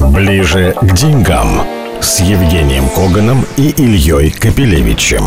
[0.00, 1.62] Ближе к деньгам
[2.00, 5.24] с Евгением Коганом и Ильей Капелевичем.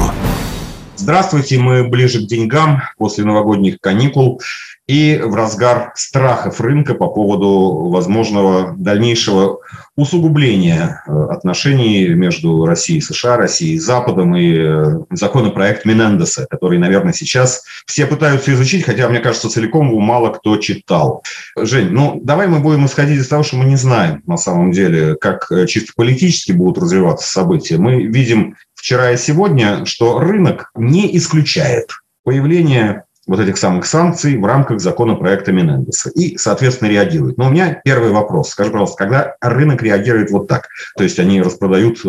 [1.01, 4.41] Здравствуйте, мы ближе к деньгам после новогодних каникул
[4.85, 9.59] и в разгар страхов рынка по поводу возможного дальнейшего
[9.95, 16.79] усугубления э, отношений между Россией и США, Россией и Западом и э, законопроект Менендеса, который,
[16.79, 21.23] наверное, сейчас все пытаются изучить, хотя, мне кажется, целиком его мало кто читал.
[21.55, 25.15] Жень, ну давай мы будем исходить из того, что мы не знаем на самом деле,
[25.15, 27.77] как э, чисто политически будут развиваться события.
[27.77, 31.89] Мы видим вчера и сегодня, что рынок не исключает
[32.23, 37.37] появление вот этих самых санкций в рамках законопроекта Менендеса и, соответственно, реагирует.
[37.37, 38.49] Но у меня первый вопрос.
[38.49, 41.99] Скажи, пожалуйста, когда рынок реагирует вот так, то есть они распродают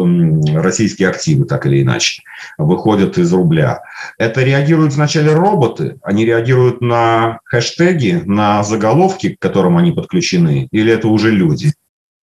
[0.55, 2.23] российские активы так или иначе,
[2.57, 3.83] выходят из рубля,
[4.17, 10.91] это реагируют вначале роботы, они реагируют на хэштеги, на заголовки, к которым они подключены, или
[10.91, 11.75] это уже люди?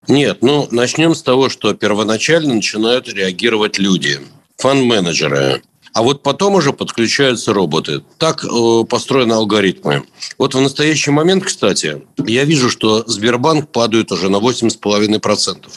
[0.07, 4.21] Нет, ну начнем с того, что первоначально начинают реагировать люди,
[4.57, 5.61] фан-менеджеры,
[5.93, 8.03] а вот потом уже подключаются роботы.
[8.17, 10.03] Так э, построены алгоритмы.
[10.37, 15.67] Вот в настоящий момент, кстати, я вижу, что Сбербанк падает уже на 8,5%.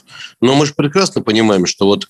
[0.43, 2.09] Но мы же прекрасно понимаем, что вот,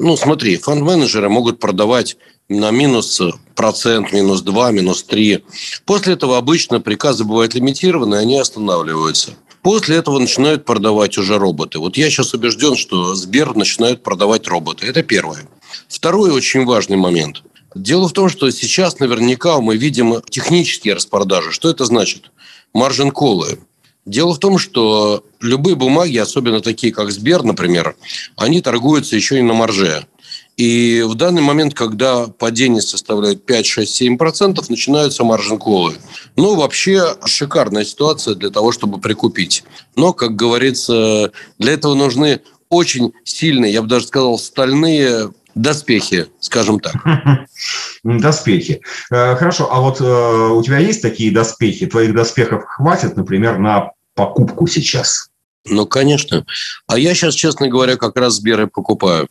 [0.00, 2.16] ну смотри, фонд-менеджеры могут продавать
[2.48, 3.20] на минус
[3.54, 5.44] процент, минус 2, минус 3.
[5.84, 9.32] После этого обычно приказы бывают лимитированы, они останавливаются.
[9.62, 11.78] После этого начинают продавать уже роботы.
[11.78, 14.86] Вот я сейчас убежден, что Сбер начинает продавать роботы.
[14.86, 15.48] Это первое.
[15.88, 17.42] Второй очень важный момент.
[17.74, 21.50] Дело в том, что сейчас наверняка мы видим технические распродажи.
[21.50, 22.30] Что это значит?
[22.72, 23.58] Маржин колы.
[24.06, 27.96] Дело в том, что любые бумаги, особенно такие, как Сбер, например,
[28.36, 30.06] они торгуются еще и на марже.
[30.56, 35.94] И в данный момент, когда падение составляет 5, 6, 7%, начинаются маржин-колы.
[36.36, 39.64] Ну, вообще шикарная ситуация для того, чтобы прикупить.
[39.96, 46.80] Но, как говорится, для этого нужны очень сильные, я бы даже сказал, стальные доспехи, скажем
[46.80, 46.94] так.
[48.04, 48.80] Доспехи.
[49.10, 51.86] Э, хорошо, а вот э, у тебя есть такие доспехи?
[51.86, 55.30] Твоих доспехов хватит, например, на покупку сейчас?
[55.66, 56.44] Ну, конечно.
[56.86, 59.28] А я сейчас, честно говоря, как раз Сбер и покупаю.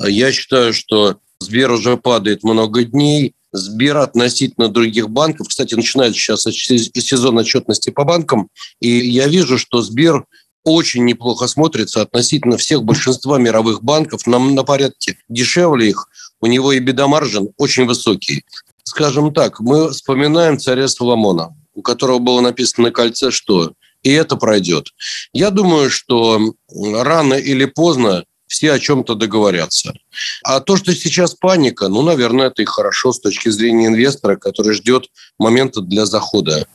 [0.00, 3.34] Я считаю, что Сбер уже падает много дней.
[3.52, 5.48] Сбер относительно других банков.
[5.48, 8.48] Кстати, начинается сейчас сезон отчетности по банкам.
[8.80, 10.24] И я вижу, что Сбер
[10.66, 16.08] очень неплохо смотрится относительно всех большинства мировых банков на, на порядке дешевле их.
[16.40, 18.44] У него и бедомаржин очень высокий.
[18.82, 23.72] Скажем так, мы вспоминаем царя Соломона, у которого было написано на кольце, что
[24.02, 24.88] и это пройдет.
[25.32, 29.94] Я думаю, что рано или поздно все о чем-то договорятся.
[30.42, 34.74] А то, что сейчас паника, ну, наверное, это и хорошо с точки зрения инвестора, который
[34.74, 35.06] ждет
[35.38, 36.66] момента для захода.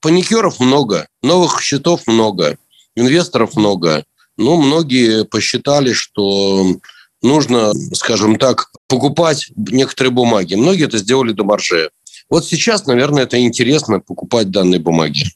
[0.00, 2.56] Паникеров много, новых счетов много
[2.96, 4.04] инвесторов много.
[4.36, 6.76] Но многие посчитали, что
[7.22, 10.54] нужно, скажем так, покупать некоторые бумаги.
[10.54, 11.90] Многие это сделали до марже.
[12.28, 15.26] Вот сейчас, наверное, это интересно покупать данные бумаги.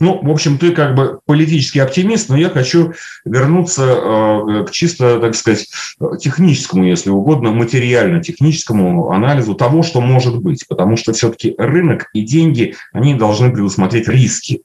[0.00, 2.94] Ну, в общем, ты как бы политический оптимист, но я хочу
[3.24, 5.68] вернуться э, к чисто, так сказать,
[6.18, 10.66] техническому, если угодно, материально-техническому анализу того, что может быть.
[10.68, 14.62] Потому что все-таки рынок и деньги, они должны предусмотреть риски.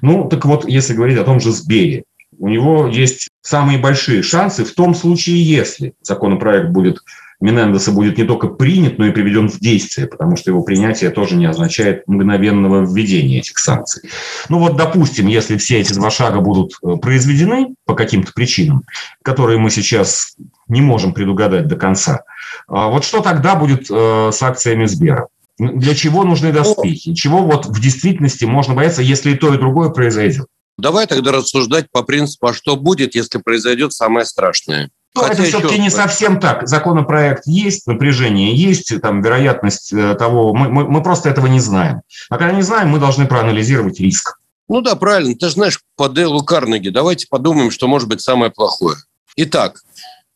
[0.00, 2.02] Ну, так вот, если говорить о том же Сбере,
[2.38, 6.98] у него есть самые большие шансы в том случае, если законопроект будет
[7.42, 11.36] Менендеса будет не только принят, но и приведен в действие, потому что его принятие тоже
[11.36, 14.08] не означает мгновенного введения этих санкций.
[14.48, 18.84] Ну вот, допустим, если все эти два шага будут э, произведены по каким-то причинам,
[19.22, 20.36] которые мы сейчас
[20.68, 22.22] не можем предугадать до конца,
[22.68, 25.26] а вот что тогда будет э, с акциями Сбера?
[25.58, 27.14] Для чего нужны доспехи?
[27.14, 30.46] Чего вот в действительности можно бояться, если и то, и другое произойдет?
[30.78, 34.90] Давай тогда рассуждать по принципу, а что будет, если произойдет самое страшное.
[35.14, 36.66] Ну, это все-таки не совсем так.
[36.66, 42.00] Законопроект есть, напряжение есть, там вероятность э, того, мы, мы, мы просто этого не знаем.
[42.30, 44.38] А когда не знаем, мы должны проанализировать риск.
[44.68, 45.34] Ну да, правильно.
[45.34, 48.96] Ты знаешь, по Дейлу Карнеги, давайте подумаем, что может быть самое плохое.
[49.36, 49.82] Итак,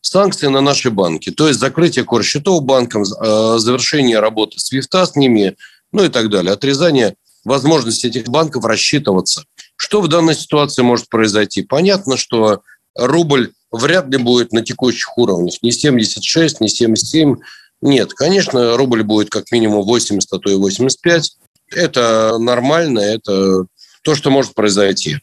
[0.01, 5.55] санкции на наши банки, то есть закрытие корсчетов банкам, э, завершение работы свифта с ними,
[5.91, 7.15] ну и так далее, отрезание
[7.45, 9.45] возможности этих банков рассчитываться.
[9.75, 11.63] Что в данной ситуации может произойти?
[11.63, 12.61] Понятно, что
[12.95, 15.55] рубль вряд ли будет на текущих уровнях.
[15.61, 17.35] Не 76, не 77.
[17.81, 21.37] Нет, конечно, рубль будет как минимум 80, а то и 85.
[21.71, 23.65] Это нормально, это
[24.01, 25.17] то, что может произойти.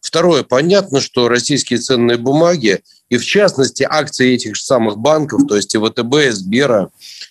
[0.00, 0.42] Второе.
[0.42, 5.74] Понятно, что российские ценные бумаги, и в частности акции этих же самых банков, то есть
[5.74, 6.90] и ВТБ, Сбера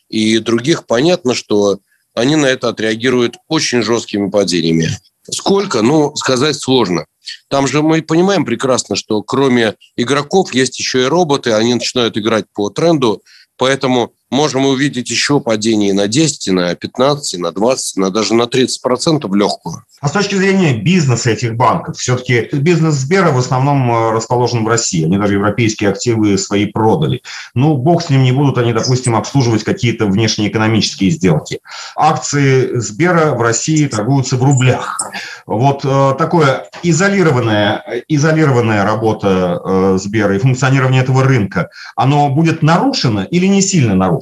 [0.09, 1.79] и других, понятно, что
[2.13, 4.89] они на это отреагируют очень жесткими падениями.
[5.31, 5.81] Сколько?
[5.81, 7.05] Ну, сказать сложно.
[7.49, 12.45] Там же мы понимаем прекрасно, что кроме игроков есть еще и роботы, они начинают играть
[12.53, 13.21] по тренду,
[13.57, 18.81] поэтому можем увидеть еще падение на 10, на 15, на 20, на даже на 30
[18.81, 19.83] процентов легкую.
[19.99, 24.67] А с точки зрения бизнеса этих банков, все-таки бизнес Сбера в основном э, расположен в
[24.67, 25.05] России.
[25.05, 27.23] Они даже европейские активы свои продали.
[27.55, 31.61] Ну, бог с ним не будут они, допустим, обслуживать какие-то внешнеэкономические сделки.
[31.95, 34.99] Акции Сбера в России торгуются в рублях.
[35.47, 43.23] Вот э, такое изолированная, изолированная работа э, Сбера и функционирование этого рынка, оно будет нарушено
[43.23, 44.16] или не сильно нарушено?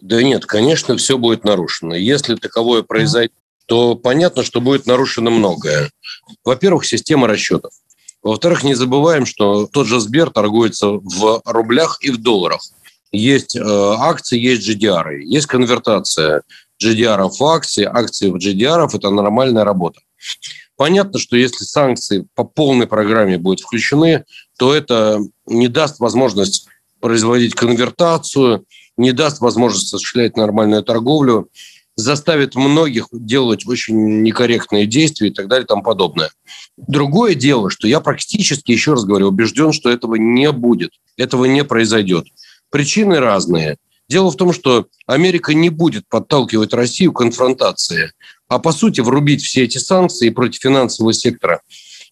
[0.00, 1.94] Да нет, конечно, все будет нарушено.
[1.94, 3.32] Если таковое произойдет,
[3.66, 5.90] то понятно, что будет нарушено многое.
[6.44, 7.72] Во-первых, система расчетов.
[8.22, 12.60] Во-вторых, не забываем, что тот же Сбер торгуется в рублях и в долларах.
[13.12, 16.42] Есть э, акции, есть GDR, есть конвертация
[16.82, 20.00] GDR в акции, акции в GDR– это нормальная работа.
[20.76, 24.24] Понятно, что если санкции по полной программе будут включены,
[24.58, 26.66] то это не даст возможность
[27.00, 28.64] производить конвертацию,
[28.96, 31.48] не даст возможность осуществлять нормальную торговлю
[31.96, 36.30] заставит многих делать очень некорректные действия и так далее и тому подобное.
[36.76, 41.62] Другое дело, что я практически, еще раз говорю, убежден, что этого не будет, этого не
[41.62, 42.26] произойдет.
[42.70, 43.76] Причины разные.
[44.08, 48.12] Дело в том, что Америка не будет подталкивать Россию к конфронтации,
[48.48, 51.62] а по сути врубить все эти санкции против финансового сектора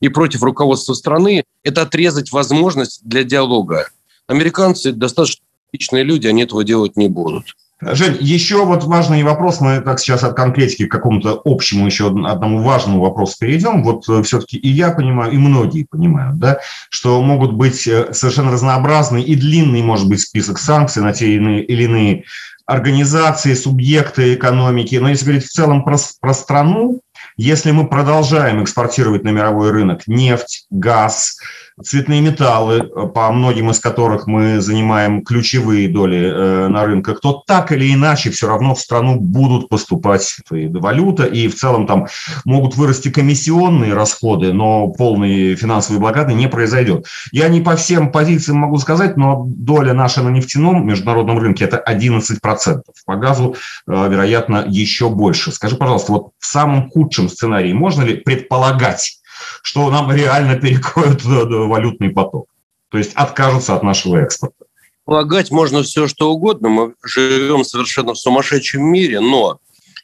[0.00, 3.88] и против руководства страны– это отрезать возможность для диалога.
[4.26, 7.54] Американцы достаточно личные люди, они этого делать не будут.
[7.84, 12.62] Жень, еще вот важный вопрос, мы так сейчас от конкретики к какому-то общему еще одному
[12.62, 13.82] важному вопросу перейдем.
[13.82, 16.60] Вот э, все-таки и я понимаю, и многие понимают, да,
[16.90, 21.82] что могут быть э, совершенно разнообразный и длинный, может быть, список санкций на те или
[21.82, 22.24] иные
[22.66, 24.94] организации, субъекты экономики.
[24.96, 27.00] Но если говорить в целом про, про страну,
[27.36, 31.36] если мы продолжаем экспортировать на мировой рынок нефть, газ,
[31.80, 37.42] цветные металлы, э, по многим из которых мы занимаем ключевые доли э, на рынках, то
[37.46, 42.06] так или иначе все равно в страну будут поступать валюта, и в целом там
[42.44, 47.06] могут вырасти комиссионные расходы, но полной финансовой блокады не произойдет.
[47.30, 51.82] Я не по всем позициям могу сказать, но доля наша на нефтяном международном рынке– это
[51.86, 52.82] 11%.
[53.06, 55.52] По газу, э, вероятно, еще больше.
[55.52, 59.21] Скажи, пожалуйста, вот в самом худшем сценарии можно ли предполагать,
[59.62, 62.48] что нам реально перекроют валютный поток.
[62.90, 64.66] То есть откажутся от нашего экспорта.
[65.04, 66.68] Полагать можно все, что угодно.
[66.68, 69.58] Мы живем совершенно в сумасшедшем мире, но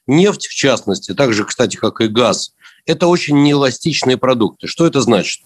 [0.07, 2.53] нефть, в частности, так же, кстати, как и газ,
[2.87, 4.67] это очень неэластичные продукты.
[4.67, 5.43] Что это значит?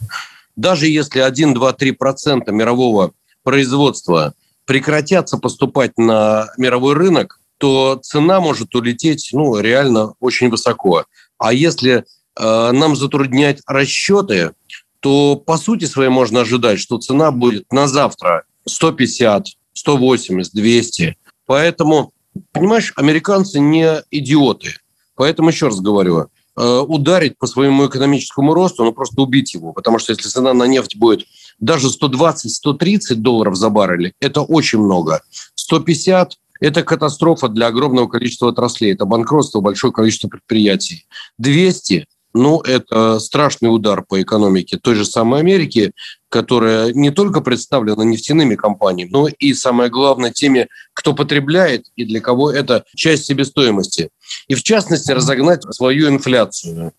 [0.56, 3.12] Даже если 1, 2, 3 процента мирового
[3.42, 4.34] производства
[4.64, 11.04] прекратятся поступать на мировой рынок, то цена может улететь ну, реально очень высоко.
[11.38, 14.52] А если Э, нам затруднять расчеты,
[15.00, 21.16] то по сути своей можно ожидать, что цена будет на завтра 150, 180, 200.
[21.46, 22.12] Поэтому,
[22.52, 24.74] понимаешь, американцы не идиоты.
[25.16, 29.72] Поэтому еще раз говорю, э, ударить по своему экономическому росту, ну просто убить его.
[29.72, 31.26] Потому что если цена на нефть будет
[31.58, 35.22] даже 120-130 долларов за баррель, это очень много.
[35.56, 38.92] 150– это катастрофа для огромного количества отраслей.
[38.92, 41.06] Это банкротство большое количество предприятий.
[41.38, 45.92] 200 ну, это страшный удар по экономике той же самой Америки,
[46.28, 52.20] которая не только представлена нефтяными компаниями, но и, самое главное, теми, кто потребляет и для
[52.20, 54.08] кого это часть себестоимости.
[54.48, 56.92] И, в частности, разогнать свою инфляцию.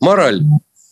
[0.00, 0.42] Мораль.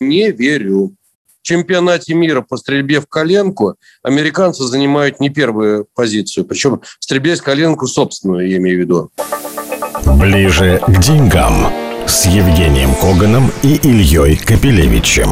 [0.00, 0.94] Не верю.
[1.40, 6.44] В чемпионате мира по стрельбе в коленку американцы занимают не первую позицию.
[6.44, 9.10] Причем стрельбе в коленку собственную, я имею в виду.
[10.18, 15.28] Ближе к деньгам с Евгением Коганом и Ильей Капелевичем.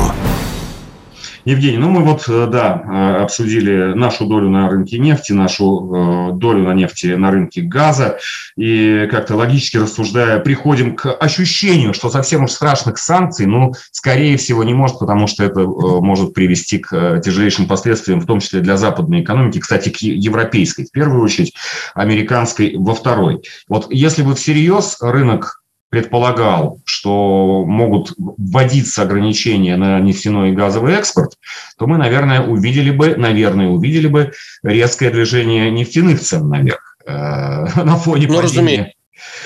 [1.46, 6.32] Евгений, ну мы вот, э, да, э, обсудили нашу долю на рынке нефти, нашу э,
[6.32, 8.18] долю на нефти на рынке газа,
[8.58, 14.62] и как-то логически рассуждая, приходим к ощущению, что совсем уж страшных санкций, ну, скорее всего,
[14.64, 19.22] не может, потому что это может привести к тяжелейшим последствиям, в том числе для западной
[19.22, 21.54] экономики, кстати, к европейской, в первую очередь,
[21.94, 23.42] американской во второй.
[23.68, 31.38] Вот если бы всерьез рынок предполагал, что могут вводиться ограничения на нефтяной и газовый экспорт,
[31.78, 37.12] то мы, наверное, увидели бы, наверное, увидели бы резкое движение нефтяных цен наверх э,
[37.84, 38.94] на фоне ну, падения.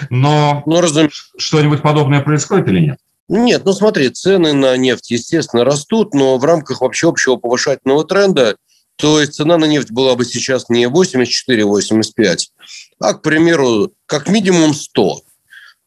[0.09, 1.11] Но ну, разум...
[1.37, 2.99] что-нибудь подобное происходит или нет?
[3.28, 8.56] Нет, ну смотри, цены на нефть, естественно, растут, но в рамках вообще общего повышательного тренда,
[8.97, 12.38] то есть цена на нефть была бы сейчас не 84-85,
[12.99, 15.20] а, к примеру, как минимум 100.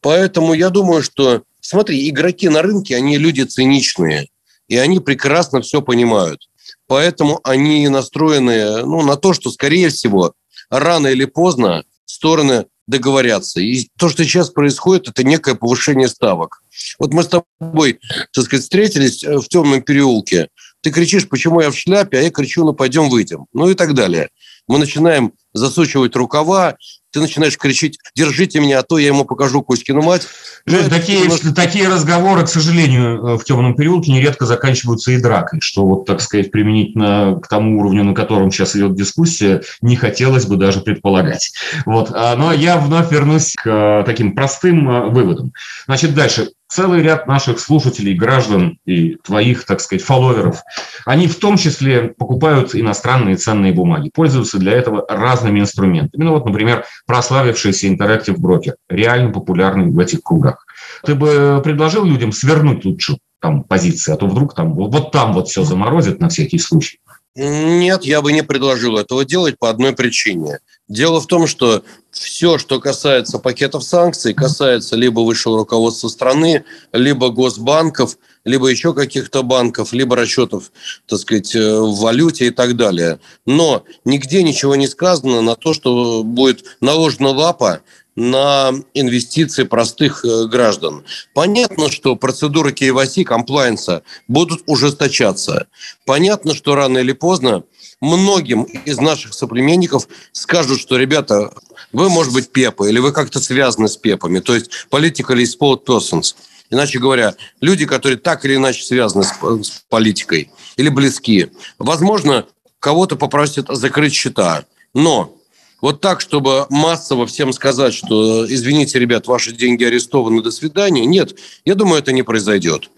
[0.03, 4.27] Поэтому я думаю, что, смотри, игроки на рынке, они люди циничные.
[4.69, 6.49] и они прекрасно все понимают.
[6.87, 10.33] Поэтому они настроены ну, на то, что, скорее всего,
[10.69, 13.59] рано или поздно стороны договорятся.
[13.59, 16.63] И то, что сейчас происходит, это некое повышение ставок.
[16.97, 17.99] Вот мы с тобой,
[18.33, 20.47] так сказать, встретились в темном переулке.
[20.81, 23.45] Ты кричишь, почему я в шляпе, а я кричу, ну пойдем выйдем.
[23.53, 24.29] Ну и так далее.
[24.67, 26.77] Мы начинаем засучивать рукава,
[27.13, 30.27] ты начинаешь кричать, держите меня, а то я ему покажу Кузькину мать.
[30.65, 31.41] Жень, ну, такие, нас...
[31.55, 36.21] такие разговоры, к сожалению, э, в темном переулке нередко заканчиваются и дракой, что вот, так
[36.21, 41.53] сказать, применительно к тому уровню, на котором сейчас идет дискуссия, не хотелось бы даже предполагать.
[41.85, 42.09] Вот.
[42.11, 45.53] А, но я вновь вернусь к э, таким простым э, выводам.
[45.85, 50.63] Значит, дальше целый ряд наших слушателей, граждан и твоих, так сказать, фолловеров,
[51.05, 56.23] они в том числе покупают иностранные ценные бумаги, пользуются для этого разными инструментами.
[56.23, 60.65] Ну вот, например, прославившийся Interactive Broker, реально популярный в этих кругах.
[61.05, 65.49] Ты бы предложил людям свернуть лучше там позиции, а то вдруг там вот там вот
[65.49, 66.99] все заморозит на всякий случай.
[67.35, 70.59] Нет, я бы не предложил этого делать по одной причине.
[70.93, 77.29] Дело в том, что все, что касается пакетов санкций, касается либо высшего руководства страны, либо
[77.29, 80.71] госбанков, либо еще каких-то банков, либо расчетов,
[81.07, 83.19] так сказать, э, в валюте и так далее.
[83.47, 87.81] Но нигде ничего не сказано на то, что будет наложена лапа
[88.15, 91.03] на инвестиции простых э, граждан.
[91.33, 95.67] Понятно, что процедуры KYC, комплайенса будут ужесточаться.
[96.05, 97.63] Понятно, что рано или поздно
[98.01, 101.53] многим из наших соплеменников скажут, что, ребята,
[101.91, 106.35] вы, может быть, пепы, или вы как-то связаны с пепами, то есть politically sport persons.
[106.69, 111.51] Иначе говоря, люди, которые так или иначе связаны с, с политикой или близкие.
[111.77, 112.45] Возможно,
[112.79, 114.65] кого-то попросят закрыть счета.
[114.93, 115.35] Но
[115.83, 121.37] вот так, чтобы массово всем сказать, что, извините, ребят, ваши деньги арестованы, до свидания, нет,
[121.65, 122.89] я думаю, это не произойдет.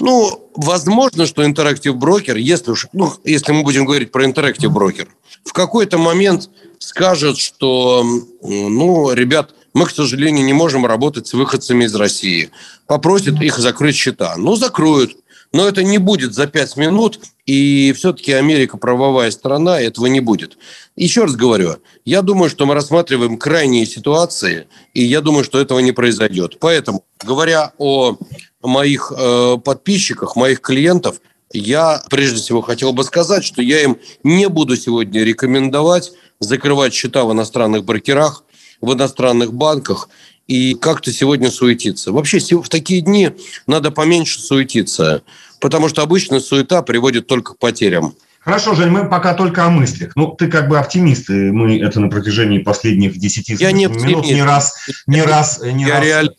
[0.00, 5.08] Ну, возможно, что Interactive Broker, если уж, ну, если мы будем говорить про Interactive Broker,
[5.42, 8.06] в какой-то момент скажет, что,
[8.40, 12.50] ну, ребят, мы, к сожалению, не можем работать с выходцами из России.
[12.86, 14.34] Попросит их закрыть счета.
[14.36, 15.16] Ну, закроют.
[15.52, 20.58] Но это не будет за пять минут, и все-таки Америка правовая страна, этого не будет.
[20.96, 25.78] Еще раз говорю, я думаю, что мы рассматриваем крайние ситуации, и я думаю, что этого
[25.78, 26.58] не произойдет.
[26.60, 28.18] Поэтому, говоря о
[28.62, 31.20] моих э, подписчиках, моих клиентов,
[31.52, 37.24] я прежде всего хотел бы сказать, что я им не буду сегодня рекомендовать закрывать счета
[37.24, 38.44] в иностранных брокерах,
[38.80, 40.08] в иностранных банках
[40.46, 42.12] и как-то сегодня суетиться.
[42.12, 43.30] Вообще в такие дни
[43.66, 45.22] надо поменьше суетиться,
[45.60, 48.14] потому что обычно суета приводит только к потерям.
[48.40, 50.12] Хорошо, Жень, мы пока только о мыслях.
[50.16, 54.24] Ну, ты как бы оптимист, и мы это на протяжении последних 10 Я не минут
[54.24, 54.74] не раз,
[55.06, 56.34] не раз, не я раз реально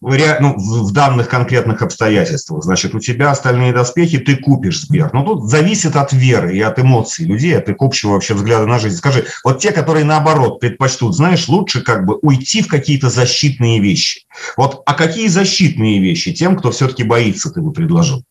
[0.00, 2.64] ну, в данных конкретных обстоятельствах.
[2.64, 5.10] Значит, у тебя остальные доспехи, ты купишь Сбер.
[5.12, 8.78] Но тут зависит от веры и от эмоций людей, от их общего вообще взгляда на
[8.78, 8.96] жизнь.
[8.96, 14.22] Скажи, вот те, которые наоборот предпочтут, знаешь, лучше как бы уйти в какие-то защитные вещи.
[14.56, 18.24] Вот, а какие защитные вещи тем, кто все-таки боится, ты бы предложил?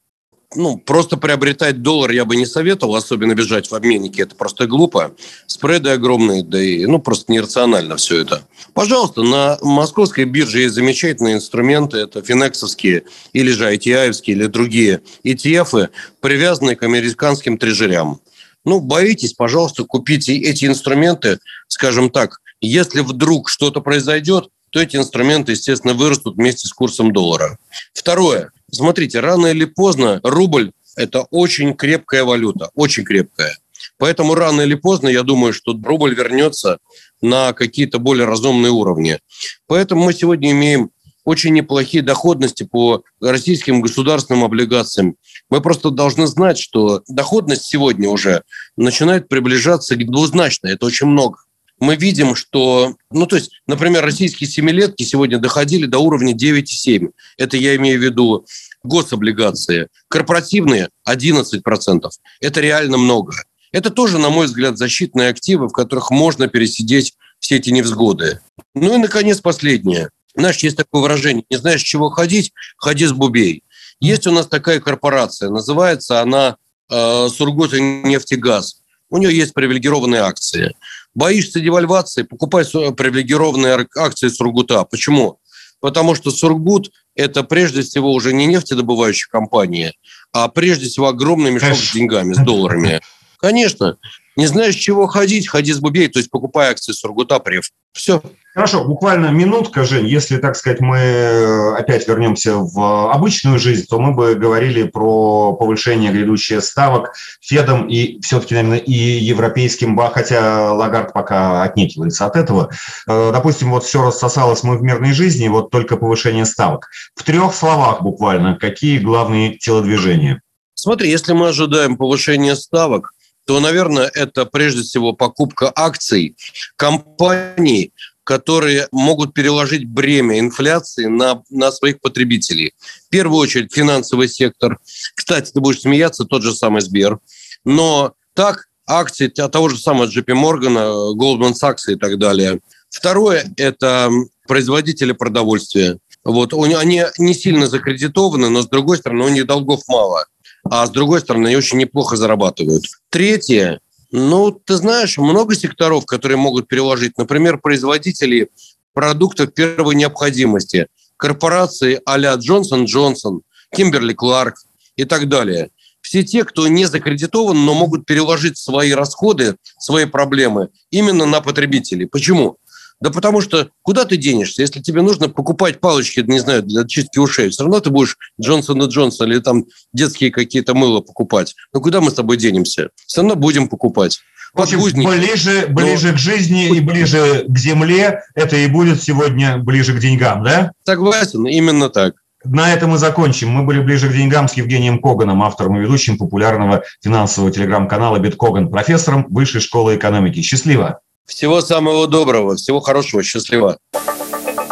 [0.55, 5.15] Ну, просто приобретать доллар я бы не советовал, особенно бежать в обменнике, это просто глупо.
[5.45, 8.47] Спреды огромные, да и, ну, просто нерационально все это.
[8.73, 13.03] Пожалуйста, на московской бирже есть замечательные инструменты, это финексовские
[13.33, 15.89] или же ITI, или другие ETF,
[16.19, 18.19] привязанные к американским трежерям.
[18.65, 25.53] Ну, боитесь, пожалуйста, купите эти инструменты, скажем так, если вдруг что-то произойдет, то эти инструменты,
[25.53, 27.57] естественно, вырастут вместе с курсом доллара.
[27.93, 28.51] Второе.
[28.71, 33.57] Смотрите, рано или поздно рубль– это очень крепкая валюта, очень крепкая.
[33.97, 36.79] Поэтому рано или поздно, я думаю, что рубль вернется
[37.21, 39.19] на какие-то более разумные уровни.
[39.67, 40.91] Поэтому мы сегодня имеем
[41.25, 45.15] очень неплохие доходности по российским государственным облигациям.
[45.49, 48.43] Мы просто должны знать, что доходность сегодня уже
[48.77, 50.73] начинает приближаться к двузначной.
[50.73, 51.39] Это очень много
[51.79, 57.09] мы видим, что, ну, то есть, например, российские семилетки сегодня доходили до уровня 9,7.
[57.37, 58.45] Это я имею в виду
[58.83, 59.87] гособлигации.
[60.07, 62.09] Корпоративные 11%.
[62.41, 63.33] Это реально много.
[63.71, 68.39] Это тоже, на мой взгляд, защитные активы, в которых можно пересидеть все эти невзгоды.
[68.73, 70.09] Ну и, наконец, последнее.
[70.35, 73.63] Знаешь, есть такое выражение, не знаешь, чего ходить, ходи с бубей.
[73.99, 76.57] Есть у нас такая корпорация, называется она
[76.89, 78.81] э, Сургутнефтегаз.
[79.09, 80.75] У нее есть привилегированные акции.
[81.15, 84.83] Боишься девальвации, покупай привилегированные акции Сургута.
[84.85, 85.39] Почему?
[85.81, 89.93] Потому что Сургут– это прежде всего уже не нефтедобывающая компания,
[90.31, 93.01] а прежде всего огромный мешок с деньгами, с долларами.
[93.37, 93.97] Конечно.
[94.35, 97.69] Не знаешь, чего ходить, ходи с бубей, то есть покупай акции Сургута, Прев.
[97.93, 98.21] Все.
[98.59, 100.05] Хорошо, буквально минутка, Жень.
[100.05, 105.53] Если, так сказать, мы э, опять вернемся в обычную жизнь, то мы бы говорили про
[105.53, 112.69] повышение грядущее ставок Федом и все-таки, наверное, и европейским, хотя Лагард пока отнекивается от этого.
[113.07, 116.89] Э, допустим, вот все рассосалось мы в мирной жизни, вот только повышение ставок.
[117.15, 120.41] В трех словах буквально, какие главные телодвижения?
[120.73, 123.13] Смотри, если мы ожидаем повышения ставок,
[123.47, 126.35] то, наверное, это прежде всего покупка акций
[126.75, 127.93] компаний,
[128.29, 132.75] которые могут переложить бремя инфляции на, на своих потребителей.
[133.07, 134.77] В первую очередь финансовый сектор.
[135.15, 137.17] Кстати, ты будешь смеяться, тот же самый Сбер.
[137.65, 142.59] Но так акции того же самого JP Morgan, Goldman Sachs и так далее.
[142.91, 144.11] Второе– это
[144.47, 145.97] производители продовольствия.
[146.23, 150.27] Вот, они не сильно закредитованы, но, с другой стороны, у них долгов мало.
[150.69, 152.83] А с другой стороны, они очень неплохо зарабатывают.
[153.09, 153.79] Третье
[154.11, 157.17] ну, ты знаешь, много секторов, которые могут переложить.
[157.17, 158.49] Например, производители
[158.93, 160.87] продуктов первой необходимости.
[161.17, 163.41] Корпорации а-ля Джонсон Джонсон,
[163.75, 164.55] Кимберли Кларк
[164.95, 165.69] и так далее.
[166.01, 172.07] Все те, кто не закредитован, но могут переложить свои расходы, свои проблемы именно на потребителей.
[172.07, 172.57] Почему?
[173.01, 174.61] Да потому что куда ты денешься?
[174.61, 178.83] Если тебе нужно покупать палочки, не знаю, для чистки ушей, все равно ты будешь Джонсон
[178.83, 181.55] и Джонсон или там детские какие-то мыло покупать.
[181.73, 182.89] Но куда мы с тобой денемся?
[183.05, 184.19] Все равно будем покупать.
[184.53, 186.13] В общем, ближе, ближе Но...
[186.15, 190.71] к жизни и ближе к земле это и будет сегодня ближе к деньгам, да?
[190.83, 192.15] Согласен, именно так.
[192.43, 193.49] На этом мы закончим.
[193.49, 198.69] Мы были ближе к деньгам с Евгением Коганом, автором и ведущим популярного финансового телеграм-канала «Биткоган»,
[198.69, 200.41] профессором Высшей школы экономики.
[200.41, 201.01] Счастливо!
[201.29, 203.77] Всего самого доброго, всего хорошего, счастливо.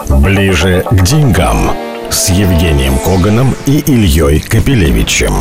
[0.09, 1.71] Ближе к деньгам
[2.09, 5.33] с Евгением Коганом и Ильей Капелевичем.